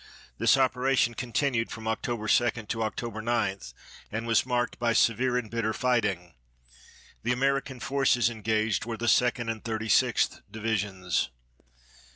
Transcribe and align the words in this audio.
This 0.39 0.57
operation 0.57 1.13
continued 1.13 1.69
from 1.69 1.87
October 1.87 2.27
2 2.27 2.49
to 2.67 2.81
October 2.81 3.21
9 3.21 3.59
and 4.11 4.25
was 4.25 4.47
marked 4.47 4.79
by 4.79 4.93
severe 4.93 5.37
and 5.37 5.47
bitter 5.47 5.73
fighting. 5.73 6.33
The 7.21 7.31
American 7.33 7.79
forces 7.79 8.27
engaged 8.27 8.83
were 8.83 8.97
the 8.97 9.07
Second 9.07 9.49
and 9.49 9.63
Thirty 9.63 9.89
sixth 9.89 10.41
Divisions. 10.49 11.29